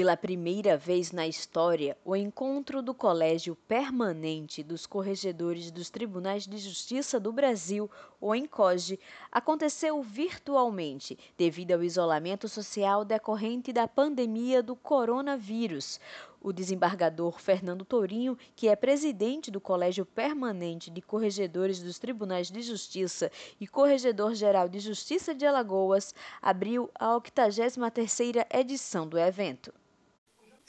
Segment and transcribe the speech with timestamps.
[0.00, 6.56] Pela primeira vez na história, o encontro do Colégio Permanente dos Corregedores dos Tribunais de
[6.56, 8.98] Justiça do Brasil, o ENCOGE,
[9.30, 16.00] aconteceu virtualmente devido ao isolamento social decorrente da pandemia do coronavírus.
[16.40, 22.62] O desembargador Fernando Tourinho, que é presidente do Colégio Permanente de Corregedores dos Tribunais de
[22.62, 23.30] Justiça
[23.60, 29.70] e Corregedor-Geral de Justiça de Alagoas, abriu a 83ª edição do evento.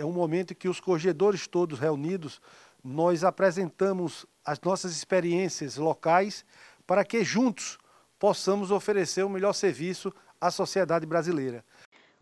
[0.00, 2.40] É um momento em que os corregedores todos reunidos,
[2.82, 6.42] nós apresentamos as nossas experiências locais
[6.86, 7.76] para que juntos
[8.18, 11.62] possamos oferecer o melhor serviço à sociedade brasileira.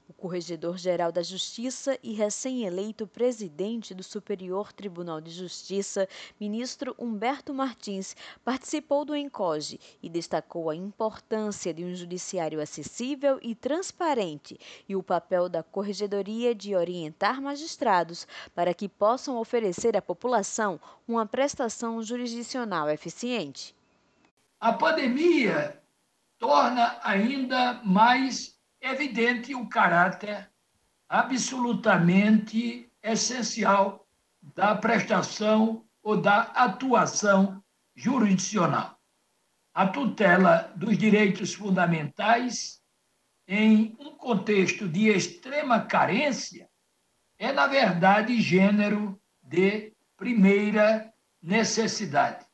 [0.08, 6.08] O Corregedor-Geral da Justiça e recém-eleito presidente do Superior Tribunal de Justiça,
[6.40, 13.54] ministro Humberto Martins, participou do ENCOGE e destacou a importância de um judiciário acessível e
[13.54, 14.58] transparente
[14.88, 21.26] e o papel da Corregedoria de orientar magistrados para que possam oferecer à população uma
[21.26, 23.76] prestação jurisdicional eficiente.
[24.58, 25.78] A pandemia
[26.38, 30.50] torna ainda mais evidente o caráter
[31.08, 34.06] absolutamente essencial
[34.54, 37.62] da prestação ou da atuação
[37.94, 38.98] jurisdicional.
[39.74, 42.82] A tutela dos direitos fundamentais,
[43.46, 46.68] em um contexto de extrema carência,
[47.38, 52.47] é, na verdade, gênero de primeira necessidade.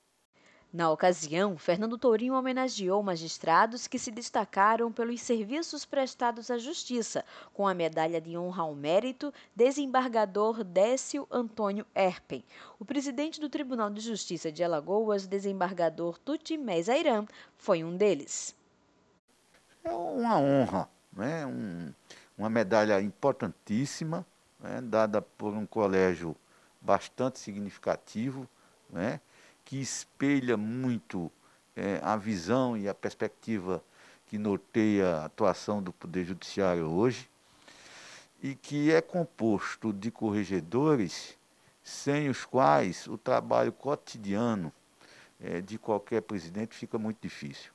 [0.74, 7.68] Na ocasião, Fernando Tourinho homenageou magistrados que se destacaram pelos serviços prestados à Justiça, com
[7.68, 12.42] a medalha de honra ao mérito, desembargador Décio Antônio Erpen.
[12.76, 18.52] O presidente do Tribunal de Justiça de Alagoas, desembargador Tutimés Airam, foi um deles.
[19.84, 21.46] É uma honra, né?
[21.46, 21.94] Um,
[22.36, 24.26] uma medalha importantíssima,
[24.58, 24.80] né?
[24.82, 26.34] dada por um colégio
[26.80, 28.48] bastante significativo,
[28.90, 29.20] né?
[29.64, 31.30] Que espelha muito
[31.76, 33.82] é, a visão e a perspectiva
[34.26, 37.28] que norteia a atuação do Poder Judiciário hoje,
[38.42, 41.36] e que é composto de corregedores
[41.82, 44.72] sem os quais o trabalho cotidiano
[45.40, 47.73] é, de qualquer presidente fica muito difícil.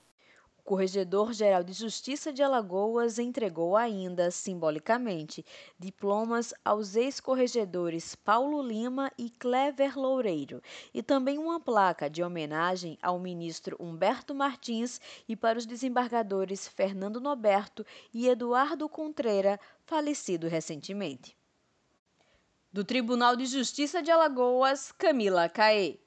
[0.69, 5.43] Corregedor-Geral de Justiça de Alagoas entregou ainda, simbolicamente,
[5.79, 10.61] diplomas aos ex-corregedores Paulo Lima e Clever Loureiro
[10.93, 17.19] e também uma placa de homenagem ao ministro Humberto Martins e para os desembargadores Fernando
[17.19, 21.35] Noberto e Eduardo Contreira, falecido recentemente.
[22.71, 25.97] Do Tribunal de Justiça de Alagoas, Camila Caê.